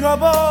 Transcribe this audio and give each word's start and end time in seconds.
Trouble, 0.00 0.49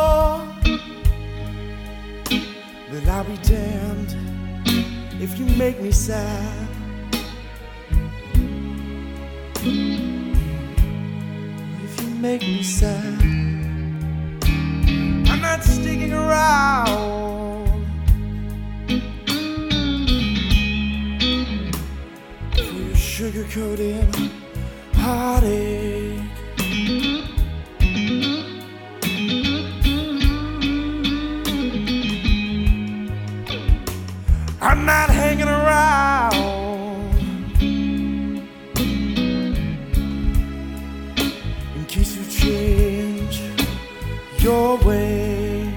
your 44.42 44.78
way. 44.78 45.68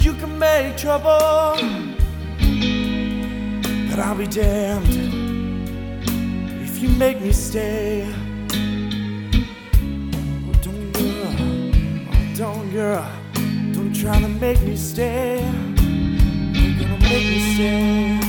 You 0.00 0.12
can 0.14 0.38
make 0.38 0.76
trouble, 0.76 1.56
but 3.88 3.98
I'll 3.98 4.16
be 4.16 4.26
damned 4.26 4.88
if 6.62 6.82
you 6.82 6.90
make 6.90 7.20
me 7.22 7.32
stay. 7.32 8.06
Oh, 10.46 10.52
don't 10.60 10.92
girl, 10.92 11.34
oh, 12.10 12.34
don't 12.36 12.70
girl, 12.70 13.10
don't 13.72 13.94
try 13.94 14.20
to 14.20 14.28
make 14.28 14.60
me 14.60 14.76
stay. 14.76 15.69
Make 17.10 17.26
me 17.26 17.54
stay. 17.54 18.19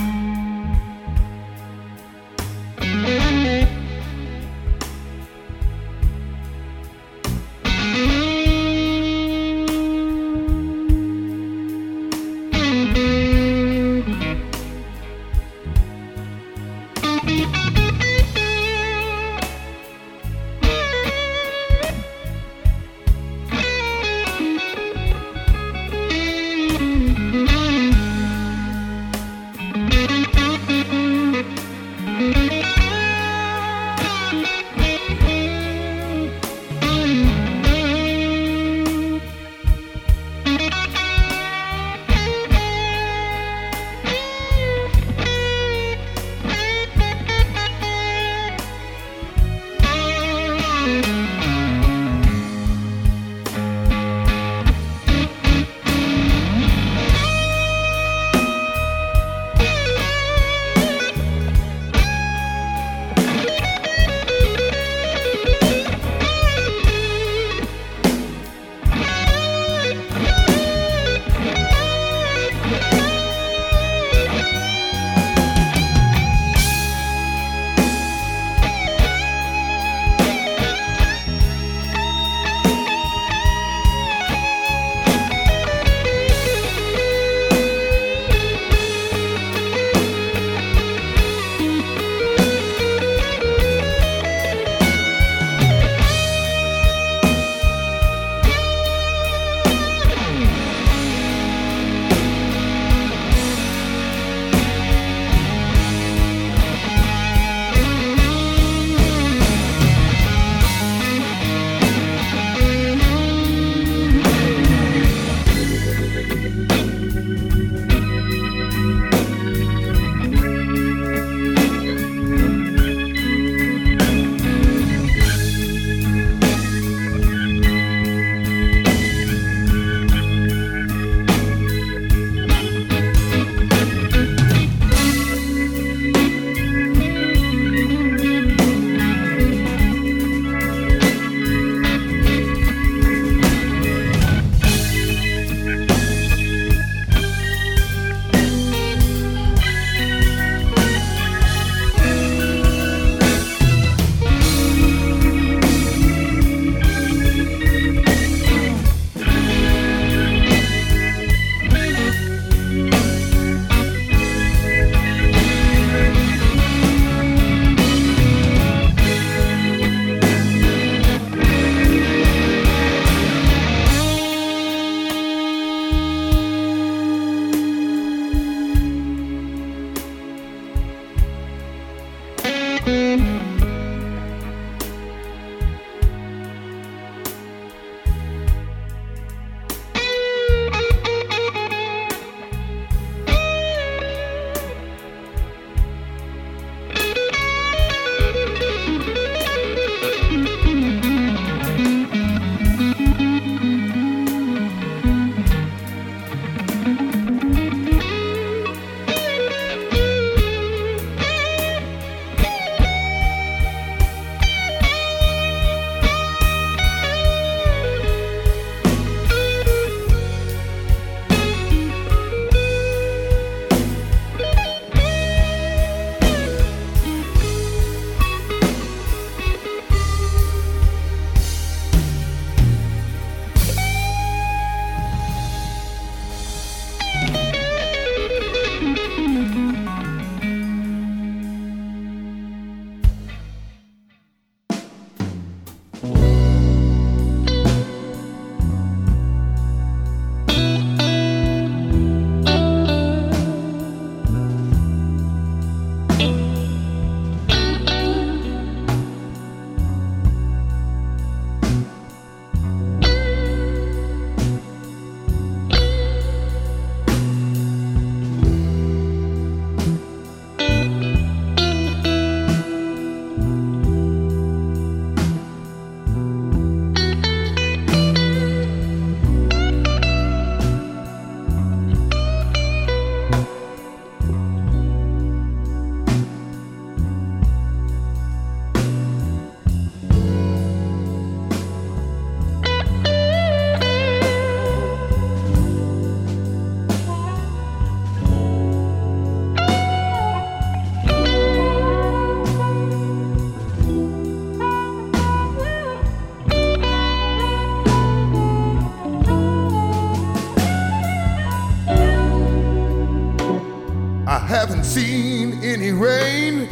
Seen 314.92 315.64
any 315.64 315.90
rain. 315.90 316.68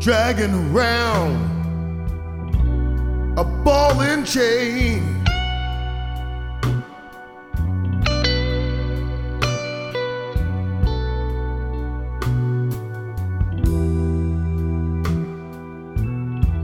Dragging 0.00 0.74
around 0.74 1.36
a 3.38 3.44
ball 3.44 4.00
and 4.00 4.26
chain. 4.26 5.22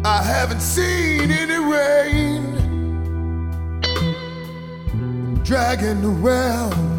I 0.05 0.21
haven't 0.21 0.63
seen 0.63 1.31
any 1.31 1.59
rain 1.59 2.43
dragging 5.45 6.05
around 6.05 6.92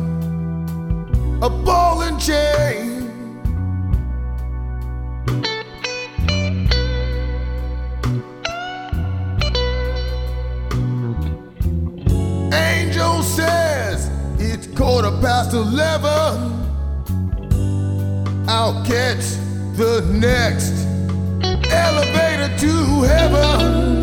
ball 1.63 2.01
and 2.01 2.20
chain. 2.20 2.91
Angel 12.53 13.24
says 13.24 14.10
it's 14.39 14.67
quarter 14.67 15.12
past 15.22 15.53
eleven. 15.53 16.51
I'll 18.48 18.84
catch 18.86 19.25
the 19.77 20.01
next 20.13 20.74
elevator 21.72 22.55
to 22.60 23.01
heaven. 23.03 24.03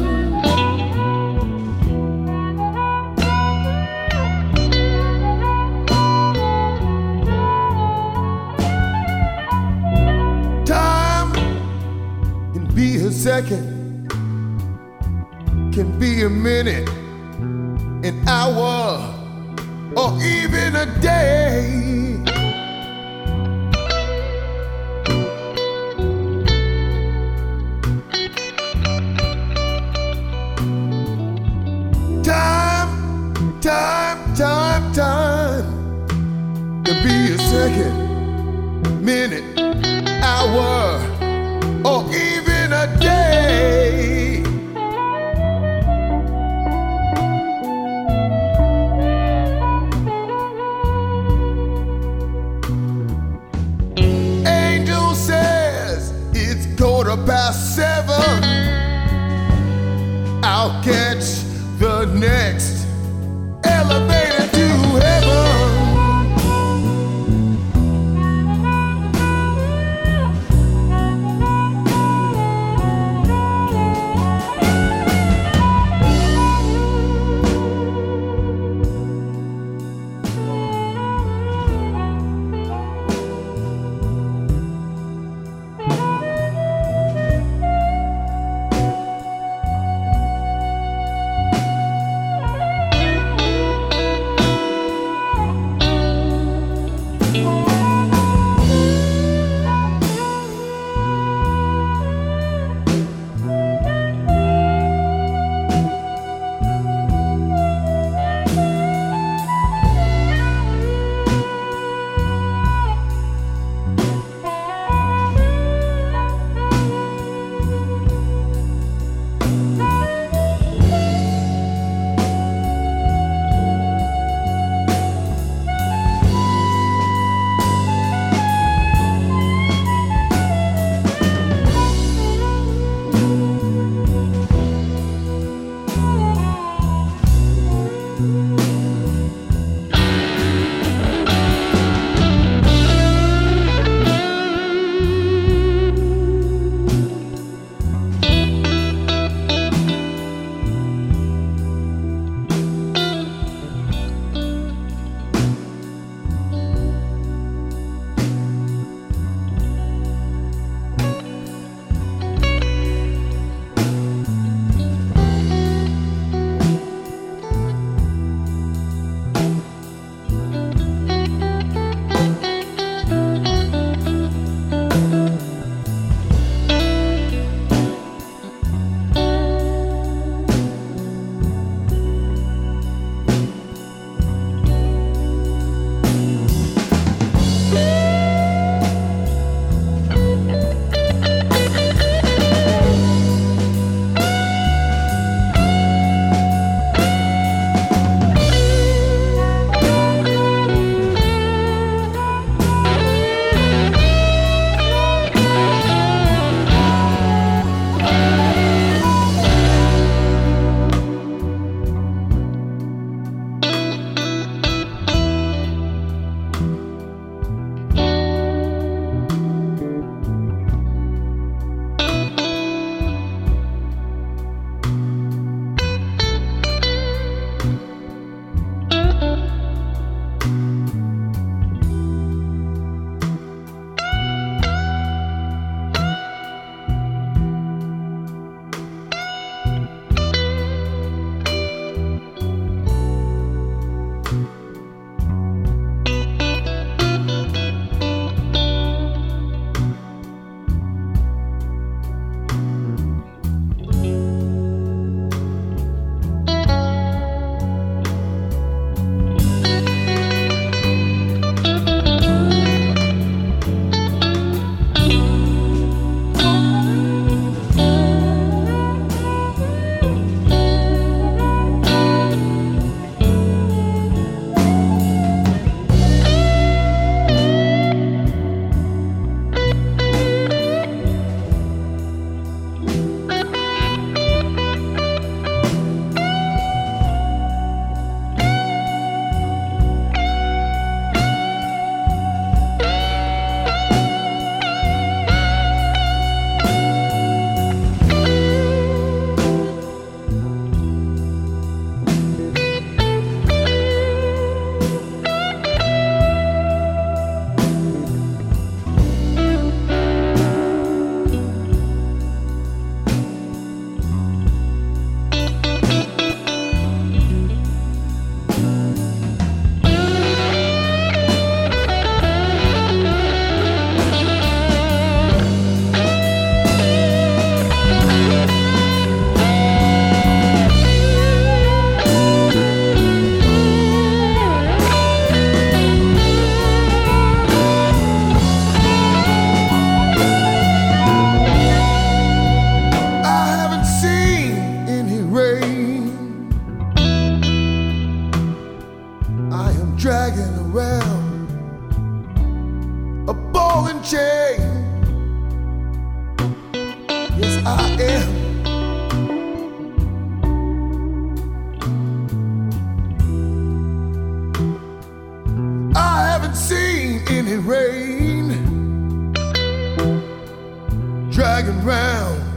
Dragging 372.20 372.50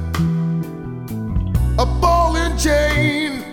a 1.80 1.86
ball 1.86 2.36
and 2.36 2.60
chain. 2.60 3.44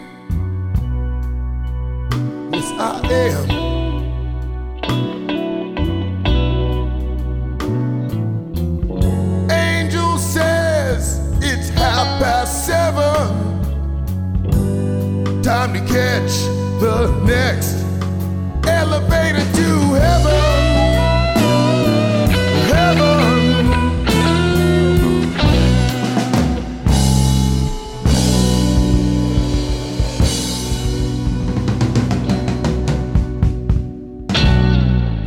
Yes, 2.53 2.71
I 2.79 3.01
am. 3.13 3.51
Angel 9.51 10.19
says 10.19 11.21
it's 11.43 11.69
half 11.71 12.23
past 12.23 12.67
seven. 12.67 13.49
Time 15.43 15.73
to 15.73 15.81
catch 15.81 16.43
the 16.81 17.09
next 17.25 17.85
elevator 18.67 19.45
to. 19.55 19.71
Heaven. 19.95 20.50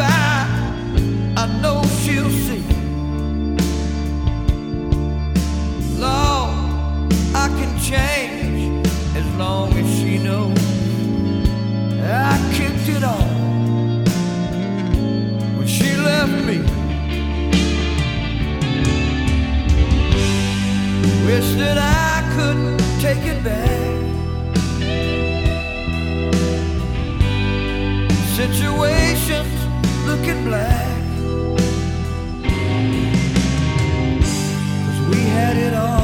I 0.00 1.46
know 1.62 1.82
she'll 2.00 2.30
see. 2.30 2.62
Lord, 5.98 7.12
I 7.34 7.48
can 7.58 7.78
change 7.80 8.86
as 9.16 9.26
long 9.36 9.72
as 9.72 9.98
she 9.98 10.18
knows. 10.18 10.58
I 12.02 12.36
kicked 12.54 12.88
it 12.88 13.04
off 13.04 13.30
when 15.56 15.66
she 15.66 15.96
left 15.96 16.44
me. 16.44 16.58
Wish 21.26 21.54
that 21.60 21.78
I 21.78 22.22
could 22.34 22.78
take 23.00 23.24
it 23.26 23.42
back. 23.44 23.88
situation 28.38 29.57
black. 30.44 30.86
Cause 34.84 35.00
we 35.10 35.20
had 35.36 35.56
it 35.56 35.74
all. 35.74 35.97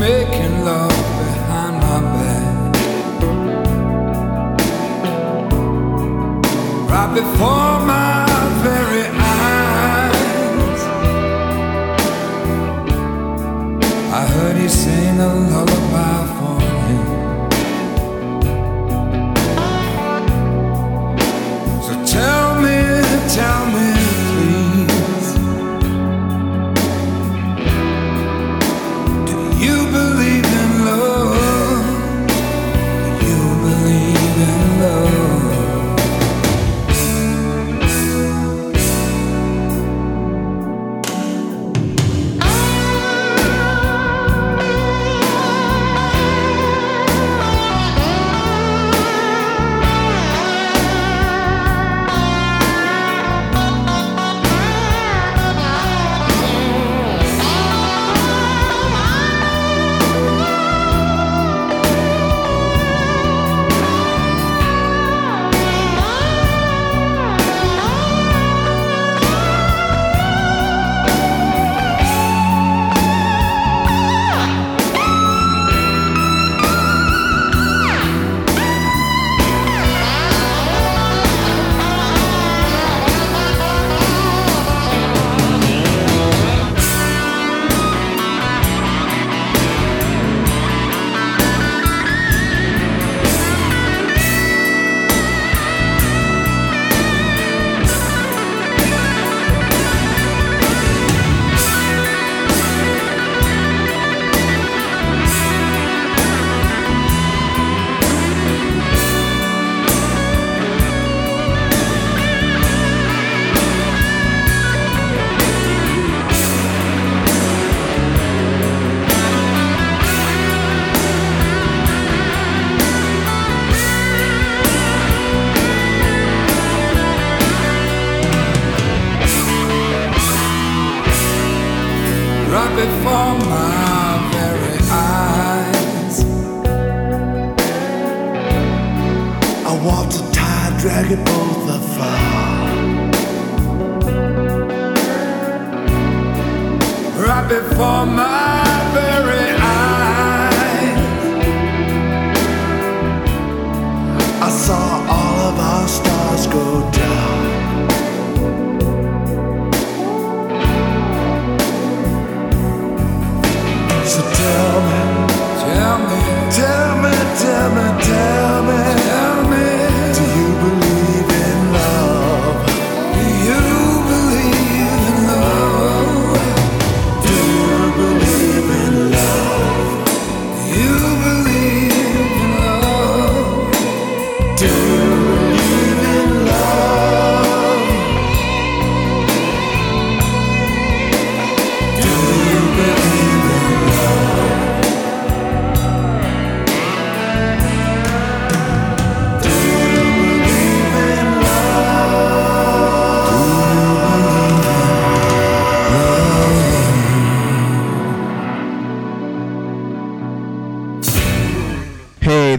making 0.00 0.64
love 0.64 0.88
behind 1.18 1.76
my 1.84 2.00
back. 2.16 2.74
Right 6.90 7.14
before 7.14 7.69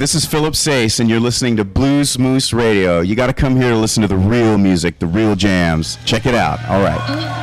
this 0.02 0.16
is 0.16 0.26
Philip 0.26 0.56
Sayce, 0.56 1.00
and 1.00 1.08
you're 1.08 1.20
listening 1.20 1.56
to 1.58 1.64
Blues 1.64 2.18
Moose 2.18 2.54
Radio. 2.54 3.02
You 3.02 3.16
got 3.16 3.28
to 3.28 3.34
come 3.34 3.56
here 3.56 3.70
to 3.70 3.78
listen 3.78 4.02
to 4.02 4.08
the 4.08 4.18
real 4.18 4.58
music, 4.58 4.98
the 4.98 5.06
real 5.06 5.36
jams. 5.36 6.00
Check 6.06 6.26
it 6.26 6.34
out. 6.34 6.60
All 6.66 6.82
right. 6.82 7.41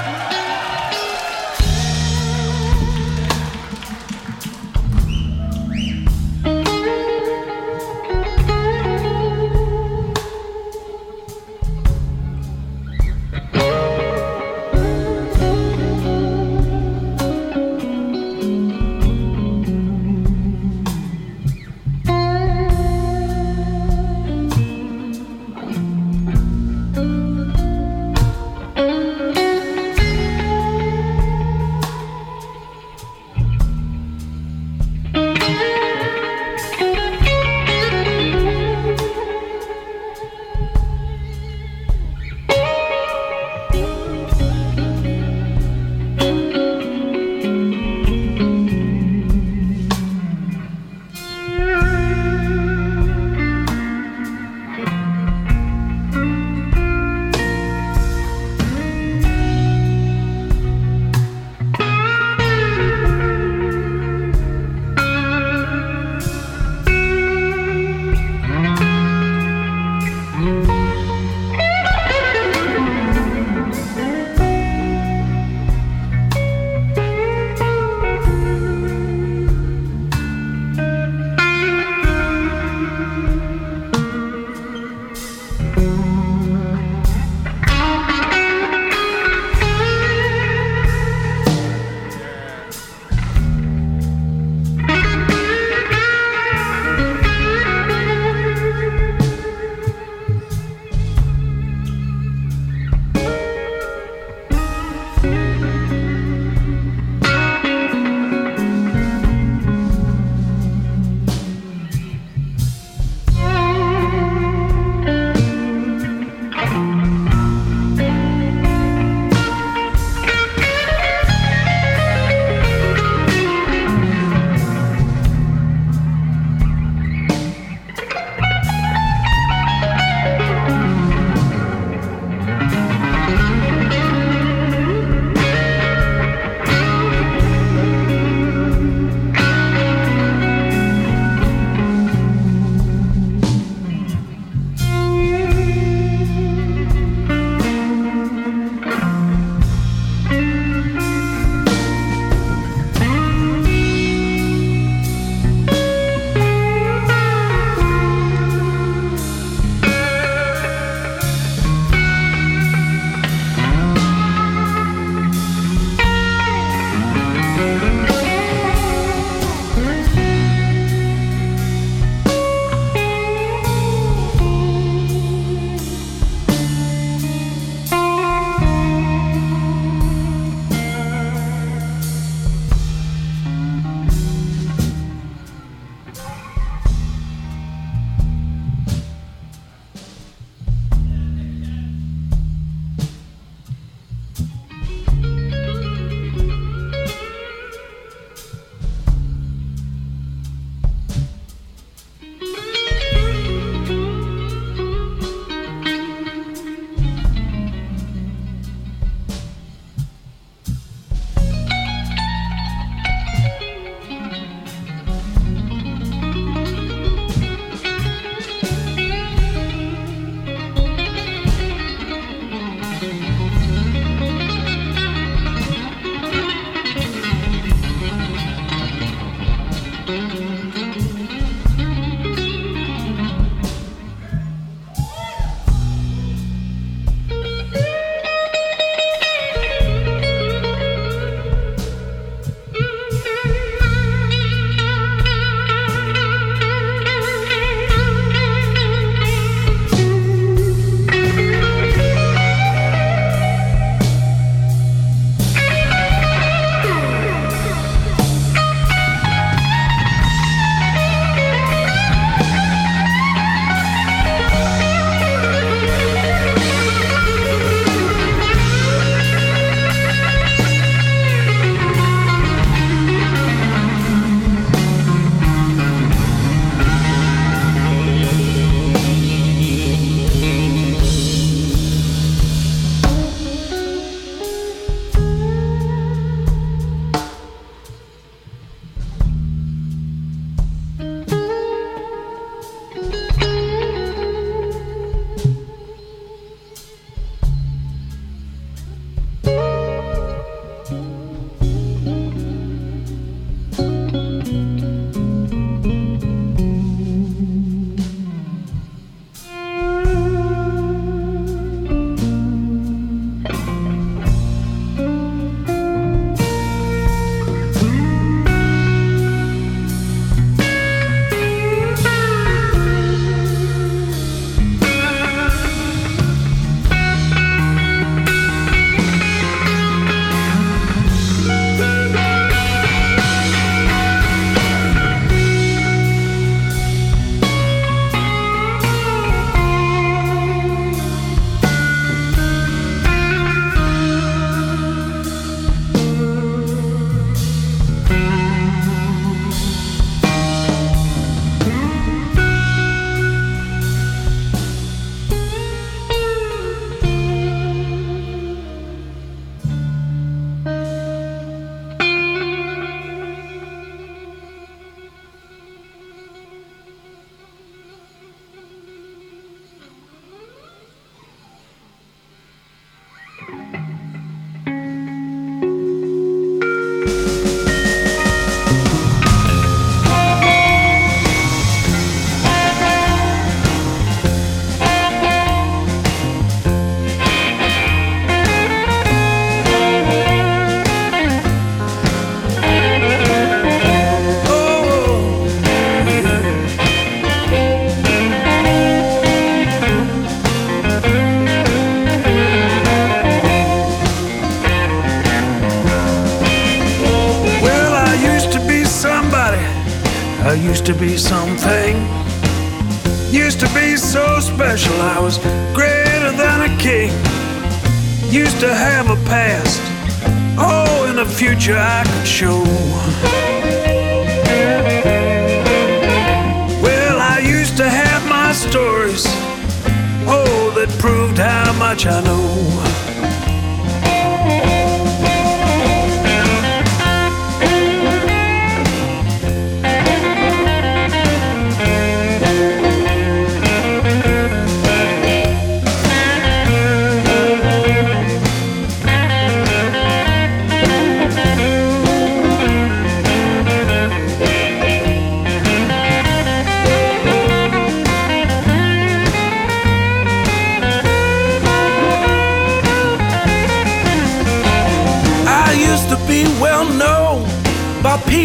That 430.79 430.97
proved 431.01 431.39
how 431.39 431.73
much 431.73 432.07
I 432.07 432.21
know. 432.21 433.18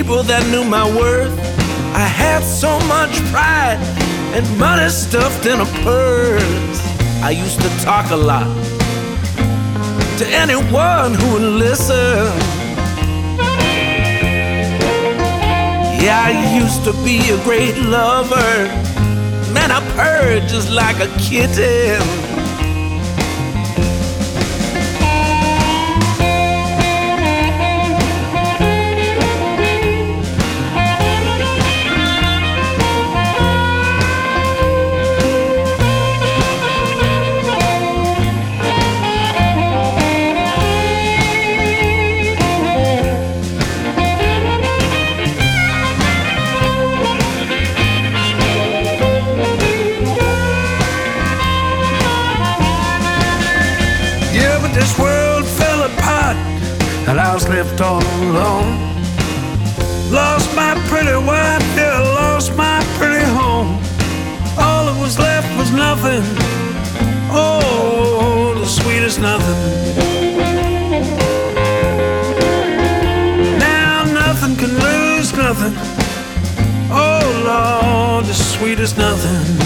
People 0.04 0.24
that 0.24 0.46
knew 0.52 0.66
my 0.66 0.84
worth. 0.98 1.32
I 1.96 2.06
had 2.06 2.44
so 2.44 2.78
much 2.88 3.14
pride 3.32 3.80
and 4.36 4.44
money 4.60 4.90
stuffed 4.90 5.46
in 5.46 5.62
a 5.62 5.66
purse. 5.82 6.80
I 7.24 7.30
used 7.30 7.62
to 7.62 7.70
talk 7.86 8.12
a 8.12 8.16
lot 8.16 8.52
to 10.20 10.26
anyone 10.28 11.14
who 11.14 11.34
would 11.34 11.54
listen. 11.66 12.28
Yeah, 16.04 16.20
I 16.32 16.60
used 16.62 16.84
to 16.84 16.92
be 17.08 17.20
a 17.30 17.42
great 17.46 17.78
lover. 17.78 18.54
Man, 19.54 19.72
I 19.72 19.80
purred 19.96 20.50
just 20.50 20.70
like 20.70 21.00
a 21.00 21.08
kitten. 21.18 22.23
Left 57.74 57.82
all 57.82 58.04
alone. 58.24 58.78
Lost 60.12 60.56
my 60.56 60.76
pretty 60.88 61.16
wife, 61.16 61.64
yeah, 61.76 62.00
lost 62.00 62.56
my 62.56 62.84
pretty 62.98 63.26
home. 63.26 63.80
All 64.58 64.86
that 64.86 64.98
was 65.02 65.18
left 65.18 65.48
was 65.58 65.72
nothing. 65.72 66.24
Oh, 67.32 68.54
the 68.60 68.66
sweetest 68.66 69.20
nothing. 69.20 69.58
Now 73.58 74.04
nothing 74.06 74.56
can 74.56 74.72
lose 74.88 75.34
nothing. 75.34 75.74
Oh, 76.92 77.24
Lord, 77.46 78.26
the 78.26 78.34
sweetest 78.34 78.98
nothing. 78.98 79.63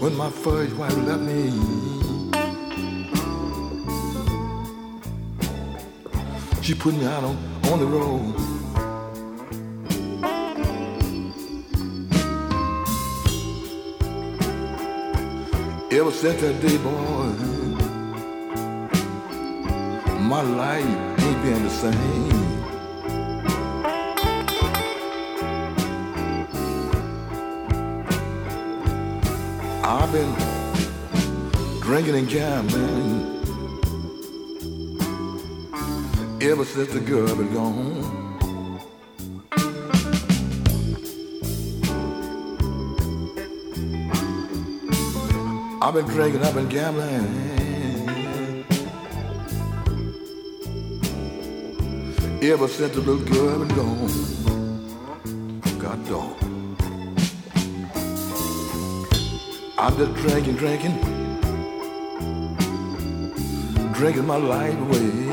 When 0.00 0.16
my 0.16 0.30
first 0.30 0.76
wife 0.76 0.96
left 0.98 1.22
me, 1.22 1.50
she 6.62 6.72
put 6.72 6.94
me 6.94 7.04
out 7.04 7.24
on, 7.24 7.36
on 7.64 7.80
the 7.80 7.86
road. 7.86 8.34
Ever 15.90 16.12
since 16.12 16.40
that 16.42 16.62
day, 16.62 16.78
boy, 16.78 17.32
my 20.20 20.42
life 20.42 20.84
ain't 20.84 21.42
been 21.42 21.64
the 21.64 21.70
same. 21.70 22.47
Been 30.12 30.34
drinking 31.80 32.14
and 32.14 32.28
gambling 32.28 33.38
ever 36.40 36.64
since 36.64 36.88
the 36.92 37.00
girl 37.00 37.34
been 37.36 37.52
gone. 37.52 38.28
I've 45.82 45.94
been 45.94 46.06
drinking, 46.06 46.42
I've 46.42 46.54
been 46.54 46.68
gambling. 46.68 47.46
Ever 52.42 52.68
since 52.68 52.94
the 52.94 53.00
little 53.00 53.24
girl 53.26 53.58
been 53.58 53.76
gone. 53.76 54.10
Oh, 55.66 55.78
God 55.78 56.08
dog. 56.08 56.47
I'm 59.80 59.96
just 59.96 60.12
drinking, 60.14 60.56
drinking, 60.56 60.98
drinking 63.92 64.26
my 64.26 64.36
life 64.36 64.74
away. 64.74 65.28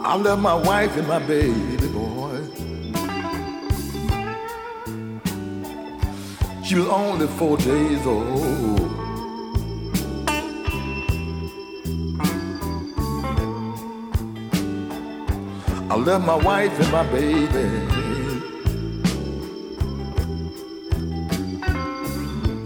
I 0.00 0.16
left 0.16 0.40
my 0.40 0.54
wife 0.54 0.96
and 0.96 1.06
my 1.06 1.18
baby 1.18 1.88
boy. 1.88 2.40
She 6.64 6.76
was 6.76 6.88
only 6.88 7.26
four 7.26 7.58
days 7.58 8.06
old. 8.06 9.07
My 16.16 16.36
wife 16.36 16.80
and 16.80 16.90
my 16.90 17.02
baby. 17.12 17.64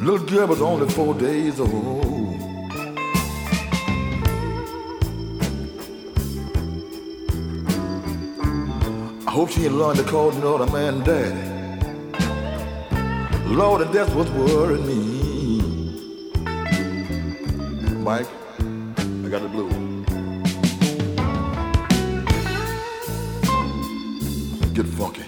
Little 0.01 0.25
girl 0.27 0.47
was 0.47 0.63
only 0.63 0.89
four 0.89 1.13
days 1.15 1.59
old. 1.59 2.37
I 9.27 9.31
hope 9.31 9.51
she 9.51 9.65
ain't 9.65 9.75
learned 9.75 9.99
to 9.99 10.05
call 10.05 10.31
another 10.31 10.71
man 10.71 11.01
daddy. 11.03 11.37
Lord, 13.49 13.83
and 13.83 13.93
that's 13.93 14.11
what's 14.13 14.31
worrying 14.31 14.87
me. 14.87 15.01
Mike, 17.97 18.29
I 19.25 19.29
got 19.29 19.43
the 19.43 19.49
blues. 19.49 19.82
Get 24.75 24.87
funky. 24.87 25.22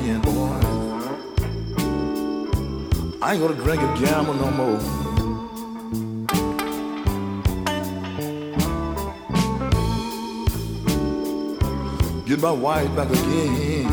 Again, 0.00 0.20
boy. 0.20 0.52
I 3.20 3.32
ain't 3.32 3.42
gonna 3.42 3.54
drink 3.54 3.82
and 3.82 3.98
gamble 3.98 4.34
no 4.34 4.50
more. 4.50 4.78
Get 12.26 12.40
my 12.40 12.52
wife 12.52 12.94
back 12.94 13.10
again. 13.10 13.86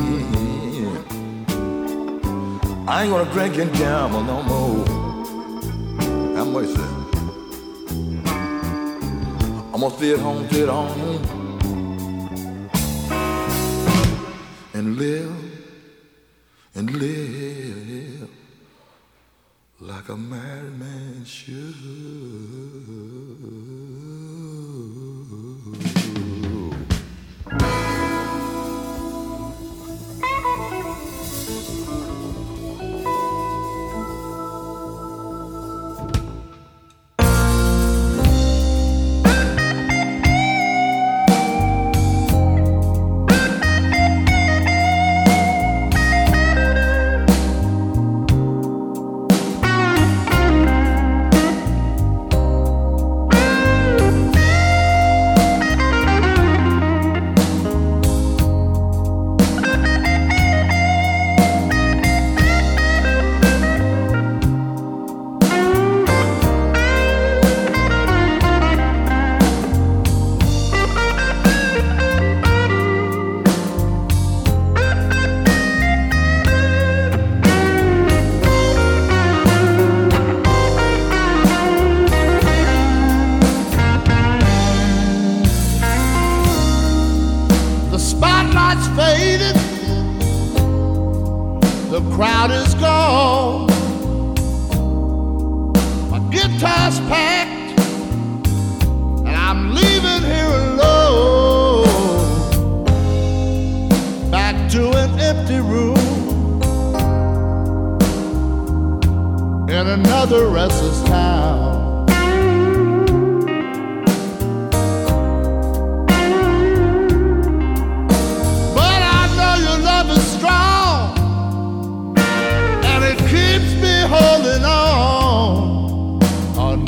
I 2.88 3.03
ain't 3.03 3.12
gonna 3.12 3.32
drink 3.32 3.58
and 3.58 3.74
gamble 3.74 4.24
no 4.24 4.43
more. 4.43 4.86
How 6.36 6.45
much 6.45 6.70
that? 6.70 6.93
I'm 9.74 9.82
gonna 9.82 9.95
stay 9.95 10.14
at 10.14 10.20
home, 10.20 10.47
stay 10.47 10.64
at 10.64 10.70
home. 10.70 11.34
And 16.76 16.91
live 16.91 18.30
like 19.80 20.09
a 20.09 20.15
married 20.17 20.78
man 20.78 21.23
should. 21.23 22.44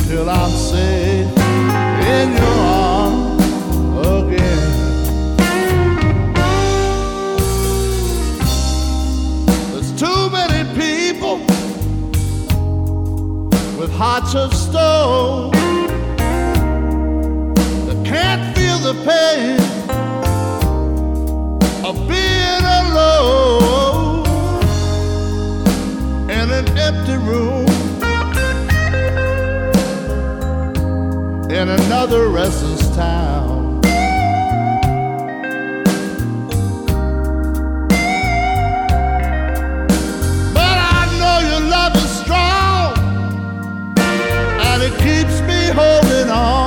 Until 0.09 0.29
I'm 0.29 0.51
safe 0.51 1.27
in 2.07 2.31
your 2.31 2.59
arms 2.63 3.43
again. 4.07 4.69
There's 9.73 9.91
too 9.99 10.29
many 10.29 10.63
people 10.79 11.39
with 13.77 13.91
hearts 13.91 14.33
of 14.33 14.53
stone 14.53 15.51
that 17.87 18.05
can't 18.05 18.55
feel 18.55 18.79
the 18.79 18.93
pain 19.03 19.59
of 21.83 21.95
being 22.07 22.65
alone 22.81 24.25
in 26.29 26.49
an 26.49 26.77
empty 26.77 27.17
room. 27.17 27.66
In 31.57 31.69
another 31.69 32.27
restless 32.27 32.87
town. 32.95 33.81
But 40.53 40.77
I 40.93 41.07
know 41.17 41.37
your 41.49 41.67
love 41.67 41.95
is 41.95 42.11
strong, 42.19 42.95
and 43.97 44.83
it 44.83 44.93
keeps 44.99 45.41
me 45.49 45.71
holding 45.73 46.29
on 46.29 46.66